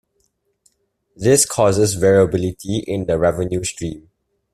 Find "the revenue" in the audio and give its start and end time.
3.05-3.63